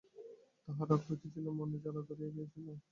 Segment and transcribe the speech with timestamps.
[0.67, 2.67] তাহার রাগ হইতেছিল, মনে জ্বালা ধরিয়া গিয়াছিল।